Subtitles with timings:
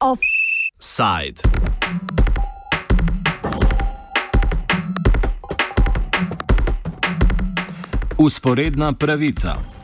[0.00, 1.40] Offside.
[8.18, 9.79] Usporedna pravica.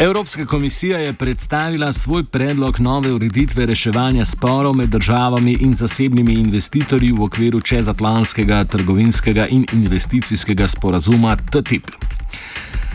[0.00, 7.12] Evropska komisija je predstavila svoj predlog nove ureditve reševanja sporov med državami in zasebnimi investitorji
[7.12, 11.90] v okviru čezatlantskega trgovinskega in investicijskega sporazuma TTIP.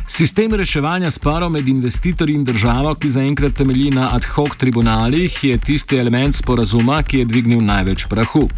[0.08, 5.58] Sistem reševanja sporov med investitorji in državo, ki zaenkrat temelji na ad hoc tribunalih, je
[5.58, 8.50] tisti element sporazuma, ki je dvignil največ prahu.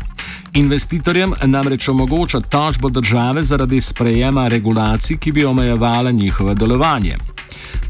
[0.54, 7.37] Investitorjem namreč omogoča tožbo države zaradi sprejema regulacij, ki bi omejevale njihovo delovanje.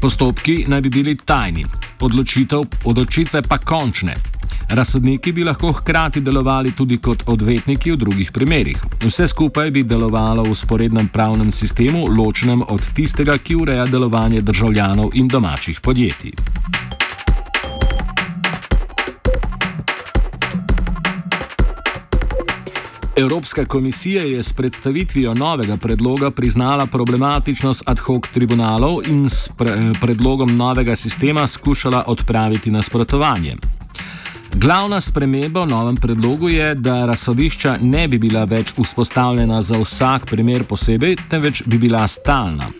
[0.00, 1.64] Postopki naj bi bili tajni,
[2.84, 4.14] odločitve pa končne.
[4.68, 8.82] Razsodniki bi lahko hkrati delovali tudi kot odvetniki v drugih primerih.
[9.04, 15.10] Vse skupaj bi delovalo v sporednem pravnem sistemu, ločenem od tistega, ki ureja delovanje državljanov
[15.14, 16.87] in domačih podjetij.
[23.18, 29.92] Evropska komisija je s predstavitvijo novega predloga priznala problematičnost ad hoc tribunalov in s pre
[30.00, 33.56] predlogom novega sistema skušala odpraviti nasprotovanje.
[34.54, 40.26] Glavna sprememba v novem predlogu je, da razsodišča ne bi bila več vzpostavljena za vsak
[40.26, 42.70] primer posebej, temveč bi bila stalna.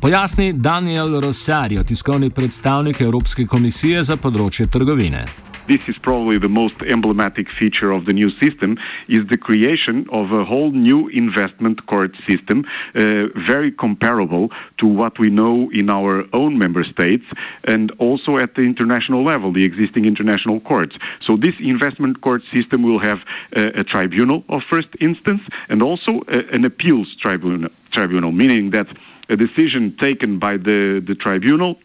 [0.00, 5.26] Pojasni Daniel Rosario, tiskovni predstavnik Evropske komisije za področje trgovine.
[5.68, 10.32] This is probably the most emblematic feature of the new system, is the creation of
[10.32, 16.24] a whole new investment court system, uh, very comparable to what we know in our
[16.32, 17.24] own member states
[17.64, 20.96] and also at the international level, the existing international courts.
[21.26, 23.18] So this investment court system will have
[23.56, 28.86] a, a tribunal of first instance and also a, an appeals tribunal, tribunal, meaning that
[29.28, 31.78] a decision taken by the, the tribunal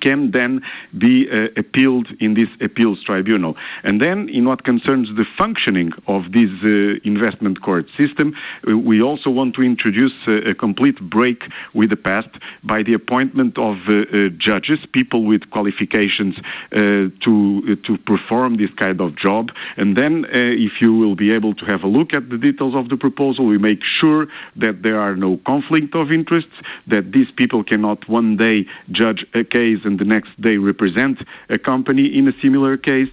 [0.00, 0.60] can then
[0.98, 3.56] be uh, appealed in this appeals tribunal.
[3.84, 8.34] And then, in what concerns the functioning of this uh, investment court system,
[8.68, 11.42] uh, we also want to introduce a, a, complete break
[11.74, 12.28] with the past
[12.62, 18.72] by the appointment of uh, uh, judges, people with qualifications uh, to to perform this
[18.76, 19.50] kind of job.
[19.76, 22.88] And then, if you will be able to have a look at the details of
[22.88, 24.26] the proposal, we make sure
[24.56, 29.44] that there are no conflict of interests, that these people cannot one day judge a
[29.44, 33.10] case and the next day represent a company in a similar case.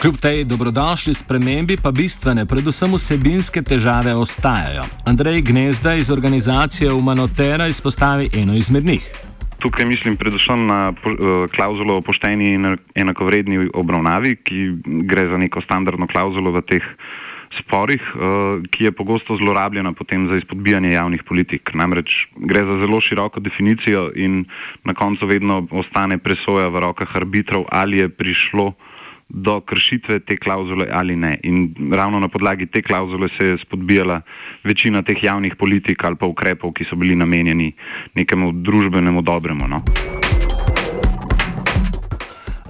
[0.00, 4.86] Kljub tej dobrodošli spremembi pa bistvene, predvsem vsebinske težave ostajajo.
[5.04, 9.04] Andrej Gnezda iz organizacije Humanotera izpostavi eno izmed njih.
[9.60, 14.60] Tukaj mislim predvsem na uh, klauzulo o pošteni in enakovredni obravnavi, ki
[15.04, 16.86] gre za neko standardno klauzulo v teh
[17.58, 21.74] sporih, uh, ki je pogosto zlorabljena potem za izpodbijanje javnih politik.
[21.74, 24.44] Namreč gre za zelo široko definicijo in
[24.84, 28.72] na koncu vedno ostane presoja v rokah arbitrov, ali je prišlo
[29.30, 31.38] do kršitve te klauzule ali ne.
[31.42, 34.20] In ravno na podlagi te klauzule se je spodbijala
[34.64, 37.72] večina teh javnih politik ali pa ukrepov, ki so bili namenjeni
[38.14, 39.68] nekemu družbenemu dobremu.
[39.68, 39.78] No?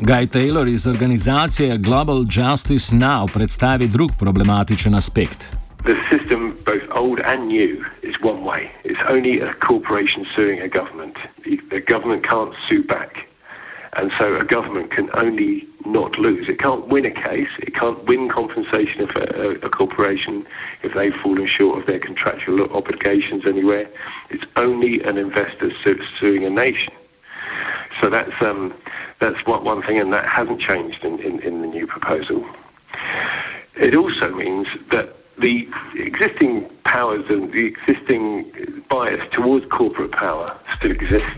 [0.02, 5.40] Guy Taylor iz organizacije Global Justice Now predstavi drug problematičen aspekt.
[5.84, 8.62] The system, both old and new, is one way.
[8.84, 11.16] It's only a corporation suing a government.
[11.74, 13.12] The government can't sue back.
[13.98, 15.52] And so a government can only
[15.84, 16.44] not lose.
[16.48, 17.52] It can't win a case.
[17.66, 20.46] It can't win compensation of a, a, corporation
[20.82, 23.86] if they've fallen short of their contractual obligations anywhere.
[24.30, 26.94] It's only an investor su- suing a nation.
[28.00, 28.72] So that's um,
[29.20, 32.44] that's one, one thing, and that hasn't changed in, in, in the new proposal.
[33.76, 38.52] It also means that the existing powers and the existing
[38.90, 41.32] bias towards corporate power still exists.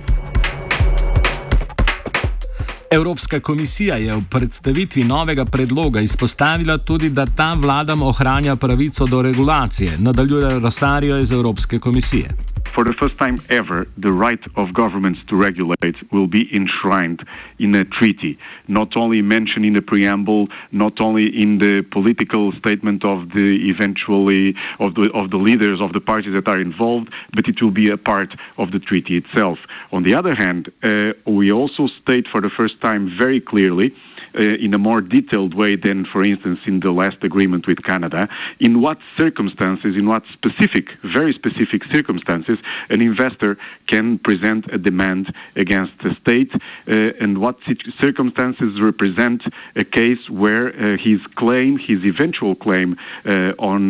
[2.90, 9.22] Evropska komisija je v predstavitvi novega predloga izpostavila tudi, da ta vladam ohranja pravico do
[9.22, 12.51] regulacije, nadaljuje Rosario iz Evropske komisije.
[12.74, 17.20] For the first time ever, the right of governments to regulate will be enshrined
[17.58, 18.38] in a treaty,
[18.68, 24.54] not only mentioned in the preamble, not only in the political statement of the eventually
[24.80, 27.90] of the of the leaders of the parties that are involved, but it will be
[27.90, 29.58] a part of the treaty itself.
[29.92, 33.94] On the other hand, uh, we also state for the first time very clearly
[34.38, 38.28] uh, in a more detailed way than, for instance, in the last agreement with Canada,
[38.60, 42.58] in what circumstances, in what specific, very specific circumstances,
[42.90, 43.56] an investor
[43.88, 47.56] can present a demand against the state, uh, and what
[48.00, 49.42] circumstances represent
[49.76, 52.96] a case where uh, his claim, his eventual claim
[53.26, 53.88] uh, on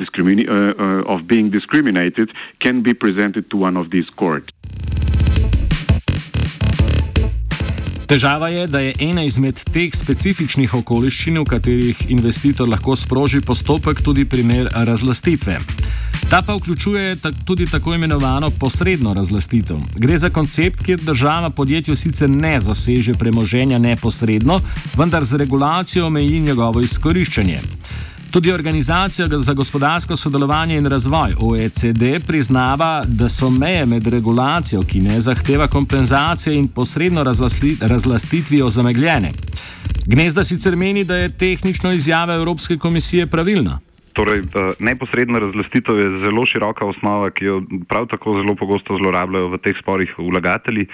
[0.00, 0.48] discrimina-
[1.06, 2.30] of being discriminated,
[2.60, 4.48] can be presented to one of these courts.
[8.06, 14.02] Težava je, da je ena izmed teh specifičnih okoliščin, v katerih investitor lahko sproži postopek,
[14.04, 15.56] tudi primer razlastitve.
[16.28, 19.80] Ta pa vključuje tudi tako imenovano posredno razlastitev.
[19.96, 24.60] Gre za koncept, kjer država podjetju sicer ne zaseže premoženja neposredno,
[24.96, 27.60] vendar z regulacijo omeji njegovo izkoriščanje.
[28.34, 35.00] Tudi Organizacija za gospodarsko sodelovanje in razvoj OECD priznava, da so meje med regulacijo, ki
[35.00, 39.32] ne zahteva kompenzacije in posredno razlasti, razlastitvijo zamegljene.
[40.06, 43.78] Gnezda sicer meni, da je tehnično izjava Evropske komisije pravilna.
[44.14, 44.44] Torej,
[44.78, 47.56] neposredna razlastitev je zelo široka osnova, ki jo
[47.88, 50.86] prav tako zelo pogosto zlorabljajo v teh sporih vlagatelji.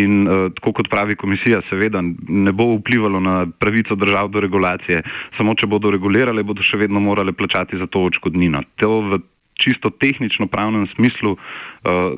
[0.00, 0.26] In
[0.58, 5.02] tako kot pravi komisija, seveda ne bo vplivalo na pravico držav do regulacije,
[5.38, 8.64] samo če bodo regulirale, bodo še vedno morale plačati za to očkodnino.
[8.82, 9.22] To v
[9.56, 11.40] čisto tehnično pravnem smislu uh,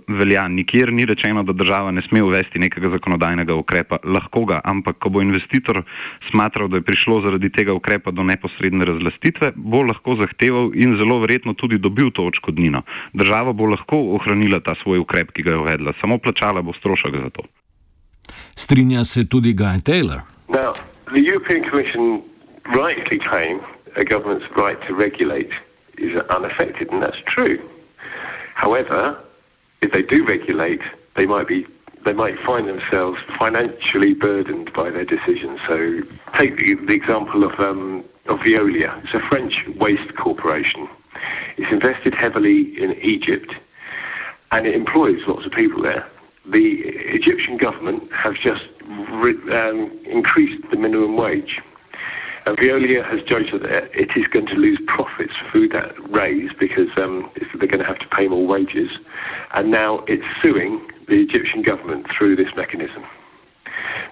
[0.08, 0.49] velja.
[0.49, 3.99] Nikjer ni rečeno, da država ne sme uvesti nekega zakonodajnega ukrepa.
[4.05, 5.82] Lahko ga, ampak ko bo investitor
[6.31, 11.20] smatral, da je prišlo zaradi tega ukrepa do neposredne razlastitve, bo lahko zahteval in zelo
[11.23, 12.82] verjetno tudi dobil to očkodnino.
[13.12, 17.23] Država bo lahko ohranila ta svoj ukrep, ki ga je uvedla, samo plačala bo strošek
[17.23, 17.46] za to.
[18.58, 20.20] Strinja se tudi Guy Taylor.
[20.49, 20.73] Now,
[21.14, 22.23] the European Commission
[22.75, 23.61] rightly claim
[23.96, 25.52] a government's right to regulate
[25.99, 27.59] is unaffected, and that's true.
[28.55, 29.23] However,
[29.83, 30.81] if they do regulate,
[31.17, 31.67] they might be
[32.05, 35.59] they might find themselves financially burdened by their decisions.
[35.69, 36.00] So,
[36.35, 39.03] take the, the example of um, of Veolia.
[39.05, 40.89] It's a French waste corporation.
[41.56, 43.53] It's invested heavily in Egypt,
[44.53, 46.09] and it employs lots of people there.
[46.47, 51.61] The Egyptian government has just re- um, increased the minimum wage
[52.49, 56.89] and Veolia has judged that it is going to lose profits through that raise because
[56.97, 58.89] um, they're going to have to pay more wages.
[59.53, 63.05] And now it's suing the Egyptian government through this mechanism.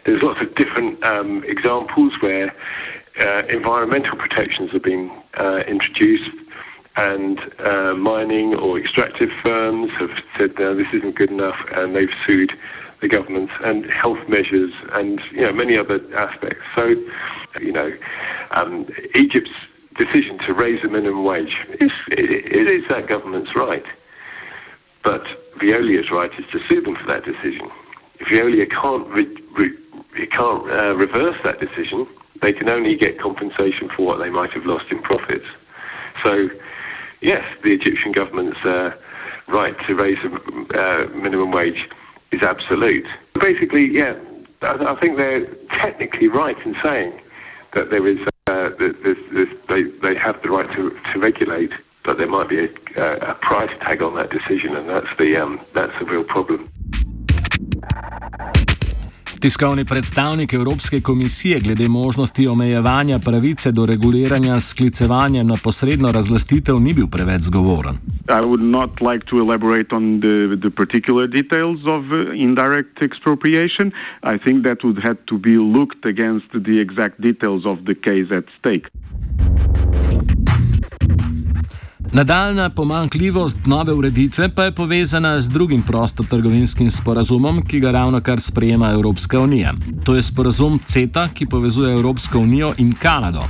[0.05, 2.55] There's lots of different um, examples where
[3.25, 6.31] uh, environmental protections have been uh, introduced
[6.97, 12.13] and uh, mining or extractive firms have said no, this isn't good enough and they've
[12.27, 12.53] sued
[13.01, 16.63] the government and health measures and you know many other aspects.
[16.77, 16.95] So
[17.61, 17.93] you know,
[18.53, 19.51] um, Egypt's
[19.99, 23.85] decision to raise the minimum wage is it, it is that government's right,
[25.03, 25.23] but
[25.61, 27.71] Veolia's right is to sue them for that decision.
[28.19, 29.27] If Veolia can't re,
[29.59, 32.07] re, can't uh, reverse that decision,
[32.43, 35.47] they can only get compensation for what they might have lost in profits.
[36.25, 36.49] So,
[37.21, 38.91] yes, the Egyptian government's uh,
[39.49, 41.89] right to raise the uh, minimum wage
[42.33, 43.07] is absolute.
[43.41, 44.15] Basically, yeah,
[44.63, 47.21] I, I think they're technically right in saying
[47.75, 51.73] that there is uh, there's, they they have the right to, to regulate,
[52.05, 55.61] but there might be a, a price tag on that decision, and that's the um,
[55.75, 56.69] that's the real problem.
[59.47, 66.81] Tiskovni predstavnik Evropske komisije glede možnosti omejevanja pravice do reguliranja s sklicevanjem na posredno razlastitev
[66.81, 67.95] ni bil preveč zgovoren.
[68.29, 73.87] I would not like to elaborate on the, the particular details of uh, indirect expropriation.
[74.35, 78.29] I think that would have to be looked against the exact details of the case
[78.39, 78.87] at stake.
[82.17, 88.41] Nadaljna pomankljivost nove ureditve pa je povezana z drugim prostotrgovinskim sporazumom, ki ga ravno kar
[88.41, 89.75] sprejema Evropska unija.
[90.05, 93.43] To je sporazum CETA, ki povezuje Evropsko unijo in Kanado.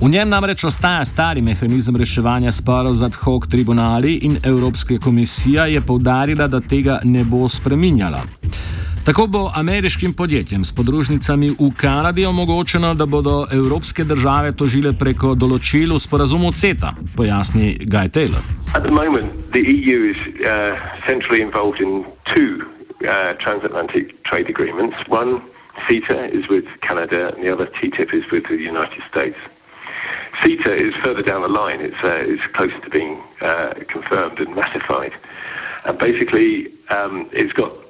[0.00, 5.66] V njem namreč ostaja stari mehanizem reševanja sporov z ad hoc tribunali in Evropska komisija
[5.66, 8.41] je povdarila, da tega ne bo spreminjala.
[9.04, 15.34] Tako bo ameriškim podjetjem s podružnicami v Kanadi omogočeno, da bodo evropske države tožile preko
[15.34, 18.46] določil v sporazumu CETA, pojasni Guy Taylor.
[18.78, 20.78] At the moment, the EU is uh,
[21.08, 24.94] centrally involved in two uh, transatlantic trade agreements.
[25.10, 25.42] One,
[25.90, 29.38] CETA, is with Canada, and the other, TTIP, is with the United States.
[30.40, 31.80] CETA is further down the line.
[31.82, 35.10] It's, uh, it's closer to being uh, confirmed and ratified.
[35.86, 37.81] And basically, um, it's got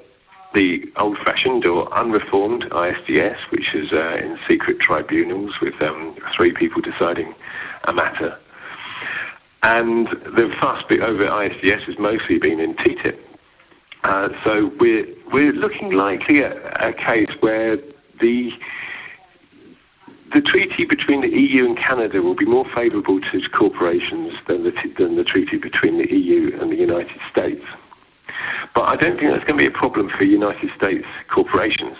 [0.53, 6.51] the old fashioned or unreformed ISDS, which is uh, in secret tribunals with um, three
[6.53, 7.33] people deciding
[7.85, 8.37] a matter.
[9.63, 13.17] And the fuss over ISDS has mostly been in TTIP.
[14.03, 17.77] Uh, so we're, we're looking likely at a case where
[18.19, 18.51] the
[20.33, 24.71] the treaty between the EU and Canada will be more favourable to corporations than the,
[24.97, 27.63] than the treaty between the EU and the United States.
[28.75, 31.97] But I don't think that's going to be a problem for United States corporations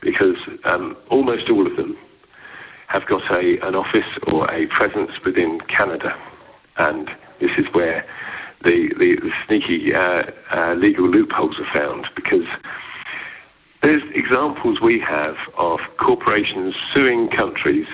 [0.00, 1.96] because um, almost all of them
[2.88, 6.16] have got a, an office or a presence within Canada.
[6.78, 8.06] And this is where
[8.64, 12.46] the, the, the sneaky uh, uh, legal loopholes are found because
[13.82, 17.86] there's examples we have of corporations suing countries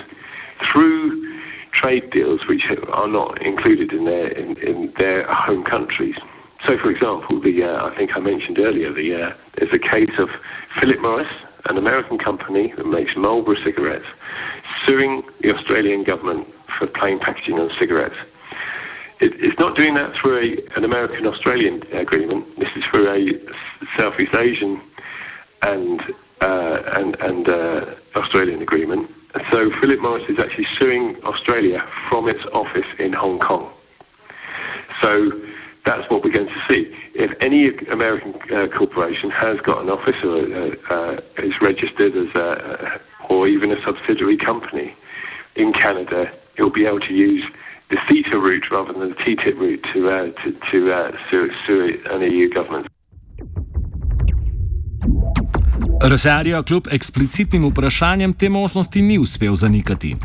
[0.71, 1.41] through
[1.73, 2.63] trade deals which
[2.93, 6.15] are not included in their in, in their home countries.
[6.67, 10.15] So, for example, the uh, I think I mentioned earlier, the uh, there's a case
[10.19, 10.29] of
[10.81, 11.33] Philip Morris,
[11.67, 14.07] an American company that makes Marlboro cigarettes,
[14.87, 16.47] suing the Australian government
[16.79, 18.15] for plain packaging on cigarettes.
[19.21, 22.47] It, it's not doing that through a, an American-Australian agreement.
[22.59, 23.27] This is through a
[23.99, 24.81] Southeast Asian
[25.63, 26.01] and
[26.41, 27.81] uh, and, and uh,
[28.17, 29.11] Australian agreement.
[29.51, 33.73] So Philip Morris is actually suing Australia from its office in Hong Kong.
[35.01, 35.31] So
[35.85, 36.95] that's what we're going to see.
[37.15, 42.31] If any American uh, corporation has got an office or uh, uh, is registered as
[42.37, 44.95] a, or even a subsidiary company
[45.57, 47.45] in Canada, it will be able to use
[47.91, 52.03] the CETA route rather than the TTIP route to, uh, to, to uh, sue, sue
[52.11, 52.87] an EU government.
[56.11, 60.17] Rosario kljub eksplicitnim vprašanjem te možnosti ni uspel zanikati.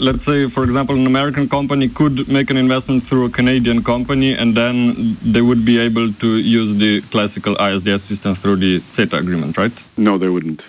[0.00, 4.32] Let's say, for example, an American company could make an investment through a Canadian company,
[4.32, 9.18] and then they would be able to use the classical ISDS system through the CETA
[9.18, 9.72] agreement, right?
[9.96, 10.62] No, they wouldn't.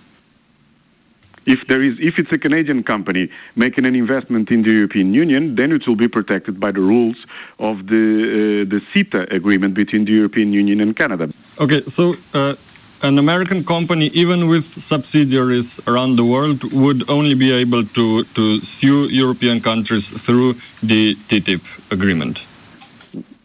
[1.46, 5.56] If there is, if it's a Canadian company making an investment in the European Union,
[5.56, 7.18] then it will be protected by the rules
[7.60, 11.32] of the uh, the CETA agreement between the European Union and Canada.
[11.60, 12.54] Okay, so uh,
[13.02, 18.58] an American company, even with subsidiaries around the world, would only be able to, to
[18.82, 22.38] sue European countries through the TTIP agreement.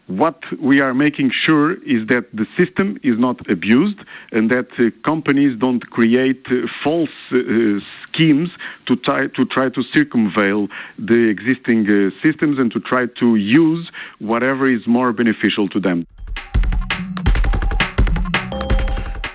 [0.07, 3.97] What we are making sure is that the system is not abused
[4.31, 7.37] and that uh, companies don't create uh, false uh,
[8.07, 8.49] schemes
[8.87, 10.69] to try, to try to circumvent
[10.99, 16.05] the existing uh, systems and to try to use whatever is more beneficial to them.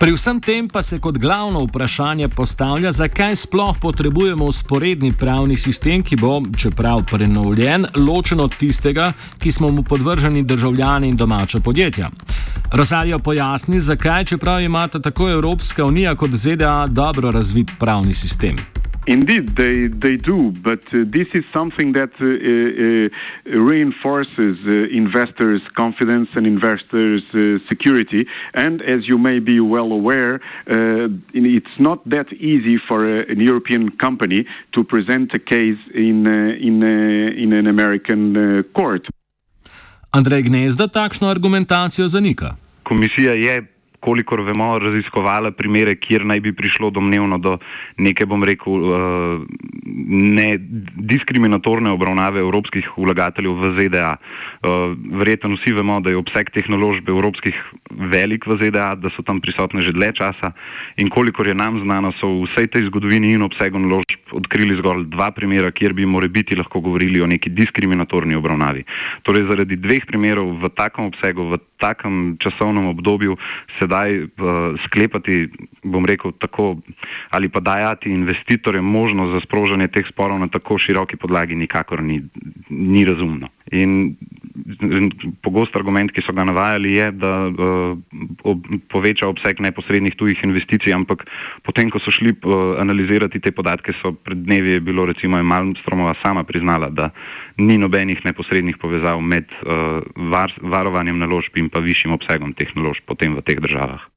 [0.01, 6.03] Pri vsem tem pa se kot glavno vprašanje postavlja, zakaj sploh potrebujemo usporedni pravni sistem,
[6.03, 12.11] ki bo, čeprav prenovljen, ločen od tistega, ki smo mu podvrženi državljani in domača podjetja.
[12.73, 18.80] Rosario pojasni, zakaj, čeprav imata tako Evropska unija kot ZDA dobro razvit pravni sistem.
[19.07, 25.63] Indeed, they, they do, but uh, this is something that uh, uh, reinforces uh, investors'
[25.75, 28.27] confidence and investors' uh, security.
[28.55, 33.41] And as you may be well aware, uh, it's not that easy for a, an
[33.41, 39.07] European company to present a case in, in, in an American court.
[40.13, 42.57] Andrej Gnezda takšno argumentacijo zanika.
[42.83, 43.67] Komisija je
[44.01, 47.57] kolikor vemo, raziskovala primere, kjer naj bi prišlo domnevno do
[47.99, 49.45] neke, bom rekel, uh,
[50.31, 50.49] ne
[51.11, 54.15] diskriminatorne obravnave evropskih vlagateljev v ZDA.
[54.17, 57.57] Uh, verjetno vsi vemo, da je obseg tehnološk evropskih
[58.13, 60.53] velik v ZDA, da so tam prisotne že dlje časa
[61.01, 65.09] in kolikor je nam znano, so v vsej tej zgodovini in obsegu naložb odkrili zgolj
[65.11, 68.85] dva primera, kjer bi more biti lahko govorili o neki diskriminatorni obravnavi.
[69.27, 73.37] Torej, zaradi dveh primerov v takem obsegu, v takem časovnem obdobju
[73.79, 74.31] se sedaj uh,
[74.87, 75.49] sklepati,
[75.83, 76.77] bom rekel, tako
[77.31, 82.23] ali pa dajati investitorjem možnost za sprožanje teh sporov na tako široki podlagi, nikakor ni,
[82.71, 83.49] ni razumno.
[83.71, 84.17] In,
[85.45, 87.93] pogost argument, ki so ga navajali, je, da uh,
[88.49, 91.23] ob, poveča obseg neposrednih tujih investicij, ampak
[91.67, 96.43] potem, ko so šli uh, analizirati te podatke, so pred dnevi bilo recimo Malmstromova sama
[96.49, 97.11] priznala, da
[97.61, 100.01] ni nobenih neposrednih povezav med uh,
[100.33, 104.09] var, varovanjem naložb in pa višjim obsegom teh naložb potem v teh državah.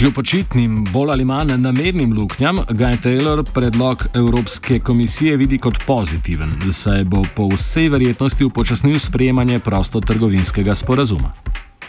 [0.00, 6.50] Kljub očitnim, bolj ali manj namernim luknjam, Guy Taylor predlog Evropske komisije vidi kot pozitiven,
[6.72, 11.30] saj bo po vsej verjetnosti upočasnil sprejemanje prostotrgovinskega sporazuma.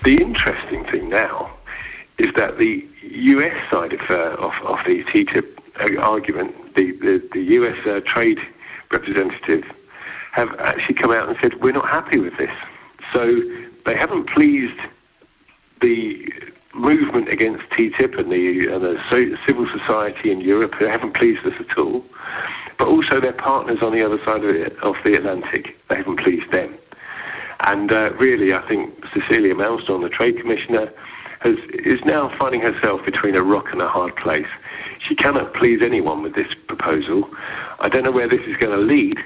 [0.04, 1.38] The interesting thing now
[2.24, 2.74] is that the
[3.36, 5.48] US side of, uh, of, of the TTIP
[6.16, 8.42] argument, the, the, the US uh, trade
[8.96, 9.64] representative,
[10.40, 12.56] have actually come out and said, we're not happy with this.
[13.14, 13.22] So
[13.86, 14.80] they haven't pleased
[15.82, 21.46] the movement against TTIP and the, and the civil society in Europe who haven't pleased
[21.46, 22.04] us at all,
[22.78, 25.78] but also their partners on the other side of the, of the Atlantic.
[25.90, 26.78] They haven't pleased them.
[27.66, 30.92] And uh, really, I think Cecilia Malmstrom, the Trade Commissioner,
[31.42, 34.48] has, is now finding herself between a rock and a hard place.
[35.08, 37.30] She cannot please anyone with this proposal.
[37.80, 39.18] I don't know where this is going to lead,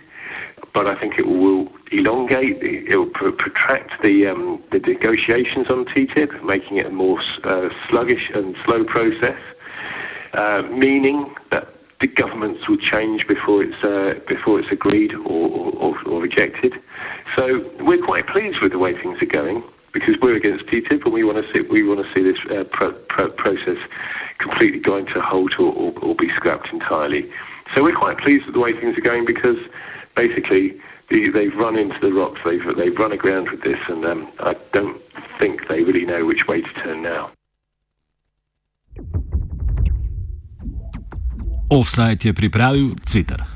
[0.75, 6.43] but I think it will elongate, it will protract the, um, the negotiations on TTIP,
[6.43, 9.39] making it a more uh, sluggish and slow process,
[10.33, 11.69] uh, meaning that
[12.01, 16.73] the governments will change before it's uh, before it's agreed or, or, or, rejected.
[17.37, 19.63] So we're quite pleased with the way things are going
[19.93, 22.65] because we're against TTIP and we want to see we want to see this uh,
[22.65, 23.77] pro- pro- process
[24.39, 27.31] completely going to halt or, or, or, be scrapped entirely.
[27.73, 29.57] So we're quite pleased with the way things are going because
[30.15, 30.79] basically
[31.09, 34.55] the, they've run into the rocks, they've, they've run aground with this, and um, I
[34.73, 35.01] don't
[35.39, 37.31] think they really know which way to turn now.
[41.69, 43.54] Offside je pripravil Twitter.